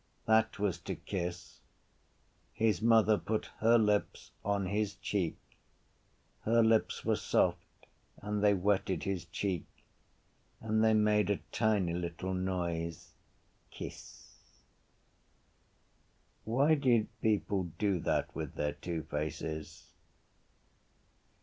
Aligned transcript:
That 0.25 0.57
was 0.57 0.79
to 0.79 0.95
kiss. 0.95 1.59
His 2.53 2.81
mother 2.81 3.19
put 3.19 3.51
her 3.59 3.77
lips 3.77 4.31
on 4.43 4.65
his 4.65 4.95
cheek; 4.95 5.37
her 6.41 6.63
lips 6.63 7.05
were 7.05 7.15
soft 7.15 7.85
and 8.17 8.43
they 8.43 8.55
wetted 8.55 9.03
his 9.03 9.25
cheek; 9.25 9.65
and 10.59 10.83
they 10.83 10.95
made 10.95 11.29
a 11.29 11.37
tiny 11.51 11.93
little 11.93 12.33
noise: 12.33 13.13
kiss. 13.69 14.37
Why 16.45 16.73
did 16.73 17.07
people 17.21 17.65
do 17.77 17.99
that 17.99 18.33
with 18.35 18.55
their 18.55 18.73
two 18.73 19.03
faces? 19.03 19.85